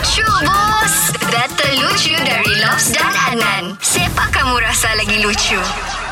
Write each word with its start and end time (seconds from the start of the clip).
Lucu 0.00 0.24
bos 0.24 1.12
Data 1.28 1.68
lucu 1.76 2.16
dari 2.24 2.56
Lobs 2.64 2.88
dan 2.88 3.12
Anan 3.36 3.76
Siapa 3.84 4.32
kamu 4.32 4.56
rasa 4.64 4.96
lagi 4.96 5.20
lucu? 5.20 5.60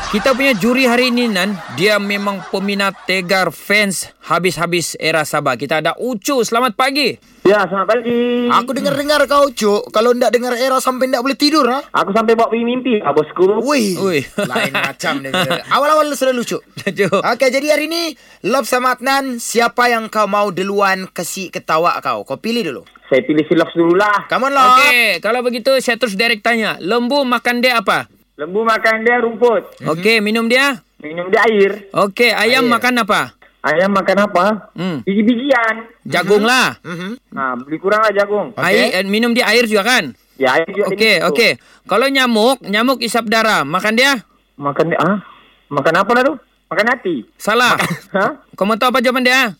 Kita 0.09 0.33
punya 0.33 0.57
juri 0.57 0.89
hari 0.89 1.13
ini 1.13 1.29
Nan 1.29 1.53
Dia 1.77 2.01
memang 2.01 2.41
peminat 2.49 2.97
tegar 3.05 3.53
fans 3.53 4.09
Habis-habis 4.25 4.97
era 4.97 5.21
Sabah 5.21 5.53
Kita 5.53 5.85
ada 5.85 5.93
Ucu 6.01 6.41
Selamat 6.41 6.73
pagi 6.73 7.13
Ya, 7.45 7.65
selamat 7.65 7.87
pagi. 7.97 8.45
Aku 8.45 8.77
dengar-dengar 8.77 9.25
kau, 9.25 9.49
Cuk. 9.49 9.89
Kalau 9.89 10.13
ndak 10.13 10.37
dengar 10.37 10.53
era 10.53 10.77
sampai 10.77 11.09
ndak 11.09 11.25
boleh 11.25 11.33
tidur, 11.33 11.65
ha? 11.65 11.81
Aku 11.81 12.13
sampai 12.13 12.37
bawa 12.37 12.45
pergi 12.45 12.61
mimpi, 12.61 13.01
ah, 13.01 13.09
bosku. 13.09 13.65
Wih, 13.65 13.97
Ui. 13.97 14.21
lain 14.53 14.69
macam 14.69 15.25
dia. 15.25 15.33
Awal-awal 15.73 16.13
sudah 16.13 16.29
lucu. 16.29 16.61
Lucu 16.61 17.09
Okey, 17.09 17.49
jadi 17.49 17.73
hari 17.73 17.89
ni 17.89 18.13
Lob 18.45 18.69
sama 18.69 18.93
Adnan, 18.93 19.41
siapa 19.41 19.89
yang 19.89 20.13
kau 20.13 20.29
mau 20.29 20.53
duluan 20.53 21.09
kasih 21.09 21.49
ketawa 21.49 21.97
kau? 22.05 22.21
Kau 22.21 22.37
pilih 22.37 22.69
dulu. 22.69 22.81
Saya 23.09 23.25
pilih 23.25 23.41
si 23.49 23.57
Loves 23.57 23.73
dulu 23.73 23.97
lah. 23.97 24.29
Come 24.29 24.45
on, 24.45 24.53
Lob. 24.53 24.69
Okey 24.77 25.17
Kalau 25.17 25.41
begitu 25.41 25.73
Saya 25.81 25.97
terus 25.97 26.13
direct 26.13 26.45
tanya 26.45 26.77
Lembu 26.77 27.25
makan 27.25 27.57
dia 27.57 27.81
apa? 27.81 28.18
Lembu 28.39 28.63
makan 28.63 29.03
dia 29.03 29.19
rumput. 29.19 29.67
Okey 29.83 30.23
minum 30.23 30.47
dia 30.47 30.79
Minum 31.03 31.27
dia 31.27 31.43
air. 31.43 31.91
Okey 31.91 32.31
ayam 32.31 32.63
Air. 32.63 32.71
makan 32.71 32.93
apa? 33.03 33.21
Ayam 33.59 33.91
makan 33.91 34.17
apa? 34.23 34.45
Hmm. 34.71 35.03
Biji-bijian. 35.03 35.75
Jagung 36.07 36.47
lah 36.47 36.79
Mhm. 36.79 37.19
Ha, 37.35 37.59
beli 37.59 37.75
kurang 37.75 37.99
lah 37.99 38.15
jagung. 38.15 38.55
Air, 38.55 38.95
eh, 38.95 39.03
minum 39.03 39.35
dia 39.35 39.43
air 39.43 39.67
juga 39.67 39.83
kan? 39.83 40.15
Ya, 40.39 40.55
air 40.55 40.71
juga. 40.71 40.87
Okey, 40.87 41.19
okey. 41.27 41.51
Kalau 41.83 42.07
nyamuk, 42.07 42.63
nyamuk 42.63 43.03
isap 43.03 43.27
darah, 43.27 43.67
makan 43.67 43.99
dia? 43.99 44.23
Makan 44.55 44.87
dia, 44.87 44.99
ah? 45.03 45.19
Makan 45.67 45.93
apa 45.99 46.11
lah 46.15 46.23
tu? 46.23 46.33
Makan 46.71 46.85
hati. 46.95 47.15
Salah. 47.35 47.75
Ha? 48.15 48.39
Kau 48.55 48.63
mau 48.63 48.79
tahu 48.79 48.95
apa 48.95 49.03
jawaban 49.03 49.27
dia? 49.27 49.51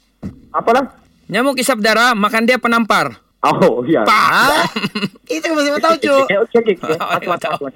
Apalah? 0.49 0.87
Nyamuk 1.27 1.59
isap 1.59 1.83
darah, 1.83 2.15
makan 2.15 2.47
dia 2.47 2.55
penampar. 2.55 3.19
Oh, 3.39 3.79
ya. 3.87 4.03
Ha? 4.03 4.67
Itu 5.31 5.47
masih 5.55 5.79
tahu, 5.79 5.95
Cuk. 5.95 6.27
Okey, 6.43 6.59
okey. 6.59 6.75
Oh, 6.99 7.19
masuk, 7.23 7.39
tahu. 7.39 7.71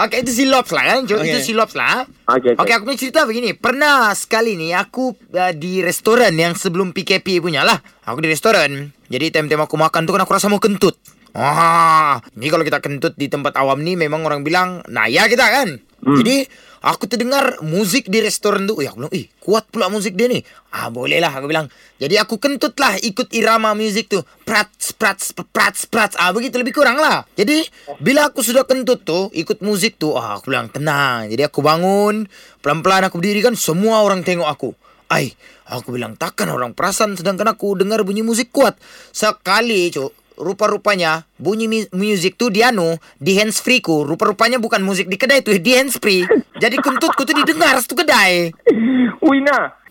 Okey, 0.00 0.18
itu 0.24 0.32
si 0.32 0.44
Lobs 0.48 0.72
lah 0.72 0.84
kan, 0.88 1.04
Cuk. 1.04 1.20
Okey. 1.20 1.36
Itu 1.36 1.38
si 1.44 1.52
Lobs 1.52 1.76
lah. 1.76 2.08
Okey, 2.32 2.56
okey. 2.56 2.60
Okey, 2.64 2.72
aku 2.72 2.84
punya 2.88 2.98
cerita 3.04 3.20
begini. 3.28 3.52
Pernah 3.52 4.16
sekali 4.16 4.56
ni 4.56 4.72
aku 4.72 5.12
uh, 5.36 5.52
di 5.52 5.84
restoran 5.84 6.32
yang 6.32 6.56
sebelum 6.56 6.96
PKP 6.96 7.44
punya 7.44 7.60
lah. 7.60 7.76
Aku 8.08 8.24
di 8.24 8.32
restoran. 8.32 8.88
Jadi 9.12 9.28
time-time 9.28 9.68
aku 9.68 9.76
makan 9.76 10.08
tu 10.08 10.16
kan 10.16 10.24
aku 10.24 10.32
rasa 10.32 10.48
mau 10.48 10.62
kentut. 10.62 10.96
Ah, 11.36 12.24
ni 12.32 12.48
kalau 12.48 12.64
kita 12.64 12.80
kentut 12.80 13.12
di 13.20 13.28
tempat 13.28 13.60
awam 13.60 13.84
ni 13.84 13.92
memang 13.92 14.24
orang 14.24 14.40
bilang 14.40 14.80
naya 14.88 15.28
kita 15.28 15.44
kan. 15.44 15.76
Hmm. 16.06 16.22
Jadi 16.22 16.46
aku 16.86 17.10
terdengar 17.10 17.58
musik 17.66 18.06
di 18.06 18.22
restoran 18.22 18.62
tu. 18.62 18.78
Eh, 18.78 18.86
aku 18.86 19.02
bilang, 19.02 19.10
"Eh, 19.10 19.26
kuat 19.42 19.66
pula 19.74 19.90
musik 19.90 20.14
dia 20.14 20.30
ni." 20.30 20.38
Ah, 20.70 20.86
boleh 20.86 21.18
lah 21.18 21.34
aku 21.34 21.50
bilang. 21.50 21.66
Jadi 21.98 22.14
aku 22.14 22.38
kentut 22.38 22.78
lah 22.78 22.94
ikut 23.02 23.34
irama 23.34 23.74
musik 23.74 24.06
tu. 24.06 24.22
Prat, 24.46 24.70
prat, 24.94 25.18
prat, 25.50 25.74
prat. 25.90 26.14
Ah, 26.14 26.30
begitu 26.30 26.62
lebih 26.62 26.78
kurang 26.78 27.02
lah. 27.02 27.26
Jadi 27.34 27.66
bila 27.98 28.30
aku 28.30 28.38
sudah 28.46 28.62
kentut 28.62 29.02
tu, 29.02 29.34
ikut 29.34 29.58
musik 29.66 29.98
tu, 29.98 30.14
ah, 30.14 30.38
aku 30.38 30.54
bilang 30.54 30.70
tenang. 30.70 31.26
Jadi 31.26 31.42
aku 31.42 31.58
bangun, 31.58 32.30
pelan-pelan 32.62 33.10
aku 33.10 33.18
berdiri 33.18 33.42
kan, 33.42 33.58
semua 33.58 34.06
orang 34.06 34.22
tengok 34.22 34.46
aku. 34.46 34.70
Ai, 35.10 35.34
aku 35.66 35.94
bilang 35.94 36.14
takkan 36.14 36.50
orang 36.50 36.74
perasan 36.74 37.18
sedangkan 37.18 37.50
aku 37.50 37.74
dengar 37.74 38.02
bunyi 38.06 38.22
musik 38.22 38.54
kuat. 38.54 38.78
Sekali, 39.10 39.90
cuk, 39.90 40.25
rupa-rupanya 40.36 41.24
bunyi 41.40 41.88
musik 41.92 42.36
tu 42.36 42.52
di 42.52 42.60
anu 42.62 42.96
di 43.20 43.36
hands 43.36 43.60
free 43.60 43.80
ku 43.80 44.04
rupa-rupanya 44.04 44.60
bukan 44.60 44.84
musik 44.84 45.08
di 45.08 45.16
kedai 45.16 45.42
tu 45.42 45.52
di 45.52 45.72
hands 45.74 45.98
free 46.00 46.24
jadi 46.56 46.76
kentutku 46.80 47.24
tu 47.24 47.32
didengar 47.32 47.80
satu 47.80 47.98
kedai 47.98 48.52
Wina. 49.26 49.85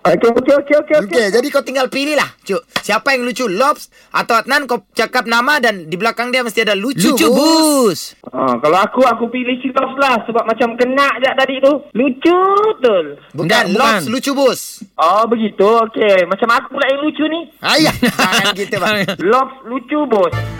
Okey, 0.00 0.32
okey, 0.32 0.54
okey, 0.56 0.74
okey. 0.80 0.96
Okey, 1.04 1.24
jadi 1.28 1.46
kau 1.52 1.60
tinggal 1.60 1.92
pilih 1.92 2.16
lah, 2.16 2.24
Cuk. 2.40 2.64
Siapa 2.80 3.12
yang 3.12 3.28
lucu, 3.28 3.44
Lobs 3.44 3.92
atau 4.08 4.32
Adnan? 4.32 4.64
Kau 4.64 4.80
cakap 4.90 5.28
nama 5.28 5.60
dan 5.60 5.92
di 5.92 5.96
belakang 6.00 6.32
dia 6.32 6.40
mesti 6.40 6.64
ada 6.64 6.72
lucu, 6.72 7.12
Lucu, 7.12 7.28
bus. 7.28 7.36
bus. 7.36 8.00
Ha, 8.32 8.56
kalau 8.56 8.78
aku, 8.80 9.04
aku 9.04 9.28
pilih 9.28 9.60
si 9.60 9.68
Loves 9.70 10.00
lah. 10.00 10.24
Sebab 10.24 10.48
macam 10.48 10.72
kena 10.80 11.20
je 11.20 11.28
tadi 11.36 11.54
tu. 11.60 11.72
Lucu 11.92 12.38
betul. 12.80 13.04
Bukan, 13.36 13.64
Lobs 13.76 14.08
bukan. 14.08 14.12
lucu, 14.16 14.32
bus. 14.32 14.60
Oh, 14.96 15.28
begitu. 15.28 15.68
Okey. 15.68 16.24
Macam 16.24 16.48
aku 16.48 16.80
pula 16.80 16.86
yang 16.88 17.00
lucu 17.04 17.24
ni. 17.28 17.40
Ayah, 17.60 17.92
jangan 18.16 18.46
gitu, 18.56 18.76
bang. 18.80 18.96
Loves 19.20 19.56
lucu, 19.68 20.00
bos. 20.08 20.59